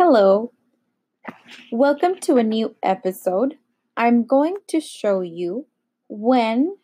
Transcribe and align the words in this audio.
Hello. 0.00 0.52
Welcome 1.72 2.20
to 2.20 2.36
a 2.36 2.44
new 2.44 2.76
episode. 2.84 3.58
I'm 3.96 4.24
going 4.24 4.58
to 4.68 4.78
show 4.80 5.22
you 5.22 5.66
when 6.06 6.76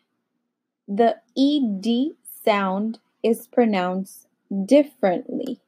the 0.85 1.15
ED 1.37 2.17
sound 2.43 2.99
is 3.23 3.47
pronounced 3.47 4.27
differently. 4.65 5.61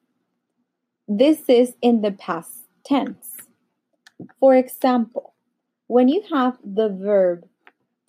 This 1.08 1.48
is 1.48 1.76
in 1.82 2.02
the 2.02 2.12
past 2.12 2.66
tense. 2.86 3.38
For 4.42 4.54
example, 4.54 5.34
when 5.88 6.10
you 6.10 6.24
have 6.30 6.58
the 6.62 6.90
verb 6.90 7.48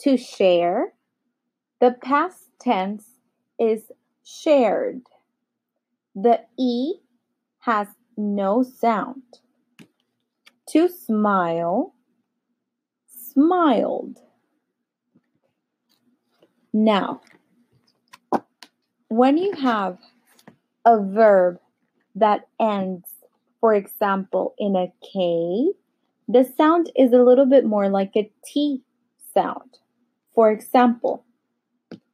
to 0.00 0.16
share, 0.16 0.95
the 1.80 1.92
past 1.92 2.48
tense 2.61 3.05
is 3.56 3.92
shared. 4.25 5.02
The 6.12 6.41
E 6.59 6.95
has 7.61 7.86
no 8.18 8.62
sound. 8.62 9.22
To 10.70 10.88
smile, 10.88 11.94
smiled. 13.06 14.19
Now, 16.72 17.22
when 19.08 19.38
you 19.38 19.52
have 19.52 19.98
a 20.84 21.00
verb 21.00 21.58
that 22.14 22.48
ends, 22.60 23.08
for 23.60 23.72
example, 23.72 24.55
in 24.58 24.77
a 24.77 24.92
K, 25.00 25.72
the 26.27 26.44
sound 26.56 26.91
is 26.97 27.12
a 27.12 27.22
little 27.22 27.47
bit 27.47 27.64
more 27.64 27.88
like 27.88 28.12
a 28.16 28.30
T 28.44 28.82
sound. 29.32 29.78
For 30.34 30.50
example, 30.50 31.25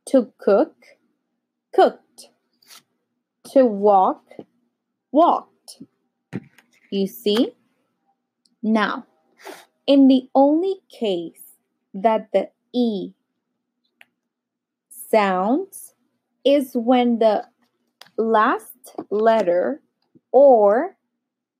to 0.06 0.32
cook, 0.38 0.76
cooked. 1.74 2.28
To 3.52 3.64
walk, 3.64 4.24
walked. 5.10 5.53
You 6.94 7.08
see? 7.08 7.52
Now, 8.62 9.04
in 9.84 10.06
the 10.06 10.28
only 10.32 10.76
case 10.88 11.56
that 11.92 12.28
the 12.32 12.50
E 12.72 13.12
sounds 14.88 15.92
is 16.44 16.70
when 16.74 17.18
the 17.18 17.48
last 18.16 18.94
letter 19.10 19.82
or 20.30 20.96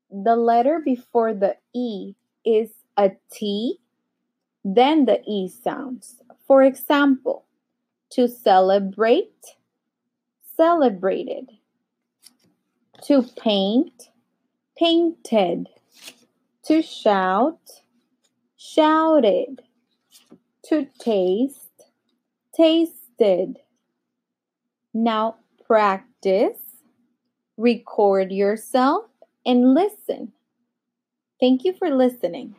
the 0.09 0.37
letter 0.37 0.81
before 0.85 1.35
the 1.35 1.57
E 1.75 2.15
is 2.45 2.71
a 2.97 3.11
T, 3.33 3.81
then 4.65 5.05
the 5.05 5.21
E 5.27 5.49
sounds. 5.49 6.23
For 6.47 6.63
example, 6.63 7.45
to 8.11 8.29
celebrate, 8.29 9.57
celebrated. 10.57 11.51
To 13.09 13.23
paint, 13.37 14.11
painted. 14.85 15.67
To 16.65 16.83
shout, 16.83 17.81
shouted. 18.59 19.63
To 20.65 20.87
taste, 20.99 21.85
tasted. 22.55 23.57
Now 24.93 25.37
practice, 25.67 26.59
record 27.57 28.31
yourself, 28.31 29.07
and 29.47 29.73
listen. 29.73 30.33
Thank 31.41 31.65
you 31.65 31.73
for 31.73 31.89
listening. 31.89 32.55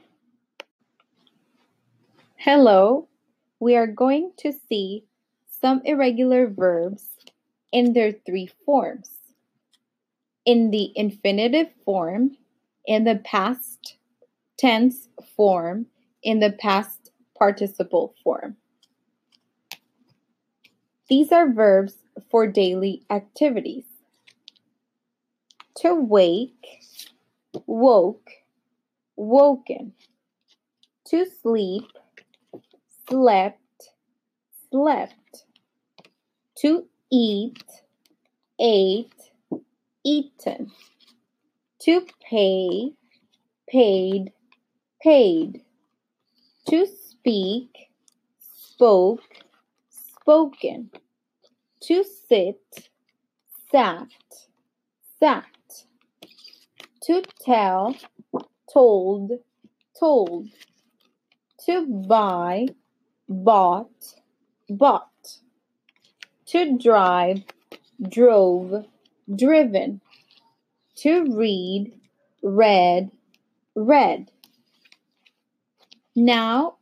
Hello, 2.38 3.08
we 3.60 3.76
are 3.76 3.88
going 3.88 4.32
to 4.38 4.52
see 4.68 5.06
some 5.62 5.82
irregular 5.86 6.48
verbs 6.48 7.06
in 7.72 7.94
their 7.94 8.12
three 8.12 8.50
forms. 8.66 9.10
In 10.46 10.72
the 10.72 10.92
infinitive 10.96 11.70
form, 11.84 12.38
in 12.86 13.04
the 13.04 13.16
past 13.16 13.98
tense 14.58 15.10
form, 15.36 15.88
in 16.24 16.40
the 16.40 16.52
past 16.52 17.12
participle 17.38 18.14
form. 18.24 18.58
These 21.08 21.32
are 21.32 21.52
verbs 21.52 21.96
for 22.32 22.48
daily 22.48 23.04
activities. 23.10 23.86
To 25.78 25.94
wake, 25.94 26.82
woke, 27.68 28.30
woken. 29.16 29.94
To 31.10 31.26
sleep, 31.42 31.84
slept, 33.08 33.92
slept. 34.72 35.46
To 36.60 36.88
eat, 37.12 37.64
ate, 38.60 39.15
eaten. 40.06 40.72
To 41.80 42.06
pay, 42.30 42.94
paid, 43.68 44.32
paid. 45.02 45.62
To 46.70 46.86
speak, 46.86 47.90
spoke, 48.40 49.22
spoken. 49.90 50.92
To 51.82 52.04
sit, 52.04 52.90
sat, 53.72 54.08
sat. 55.20 55.46
To 57.04 57.22
tell, 57.42 57.96
told, 58.72 59.32
told. 60.00 60.48
To 61.66 61.86
buy, 62.08 62.68
bought, 63.28 64.16
bought. 64.70 65.40
To 66.48 66.78
drive, 66.78 67.44
drove, 68.10 68.86
driven. 69.34 70.02
To 70.98 71.26
read, 71.36 71.94
read, 72.42 73.12
read. 73.76 74.32
Now 76.16 76.78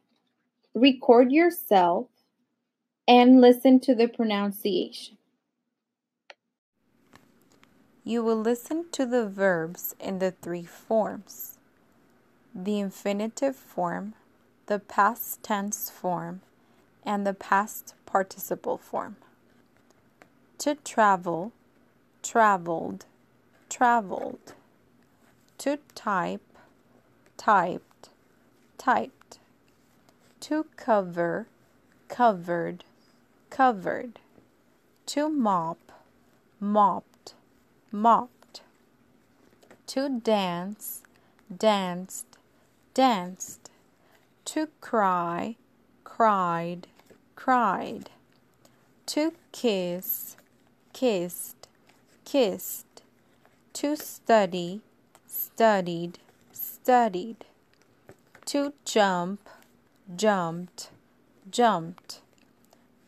record 0.75 1.31
yourself 1.31 2.07
and 3.07 3.41
listen 3.41 3.79
to 3.81 3.95
the 3.95 4.07
pronunciation. 4.07 5.17
You 8.03 8.23
will 8.23 8.39
listen 8.39 8.85
to 8.91 9.05
the 9.05 9.27
verbs 9.27 9.95
in 9.99 10.19
the 10.19 10.31
three 10.31 10.65
forms 10.65 11.57
the 12.55 12.79
infinitive 12.79 13.55
form, 13.55 14.13
the 14.67 14.77
past 14.77 15.41
tense 15.41 15.89
form, 15.89 16.41
and 17.03 17.25
the 17.25 17.33
past 17.33 17.95
participle 18.05 18.77
form. 18.77 19.15
To 20.59 20.75
travel, 20.75 21.51
traveled, 22.23 23.05
traveled. 23.69 24.53
To 25.59 25.77
type, 25.93 26.41
typed, 27.37 28.09
typed. 28.77 29.39
To 30.39 30.65
cover, 30.75 31.47
covered, 32.07 32.83
covered. 33.49 34.19
To 35.07 35.29
mop, 35.29 35.91
mopped, 36.59 37.33
mopped. 37.91 38.61
To 39.87 40.19
dance, 40.19 41.03
danced, 41.55 42.37
danced. 42.93 43.69
To 44.45 44.67
cry, 44.81 45.55
cried, 46.03 46.87
cried. 47.35 48.09
To 49.07 49.33
kiss, 49.51 50.35
kissed, 50.93 51.62
kissed. 52.33 53.03
To 53.73 53.95
study, 53.95 54.81
studied, 55.27 56.17
studied. 56.51 57.45
To 58.47 58.73
jump, 58.85 59.47
jumped, 60.15 60.89
jumped. 61.51 62.21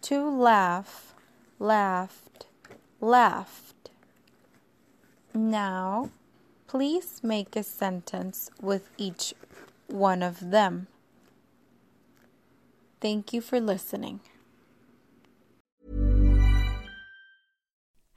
To 0.03 0.29
laugh, 0.29 1.15
laughed, 1.57 2.45
laughed. 3.01 3.89
Now, 5.33 6.11
please 6.67 7.21
make 7.23 7.55
a 7.55 7.63
sentence 7.63 8.51
with 8.61 8.91
each 8.95 9.33
one 9.87 10.21
of 10.21 10.51
them. 10.51 10.85
Thank 13.01 13.33
you 13.33 13.41
for 13.41 13.59
listening. 13.59 14.19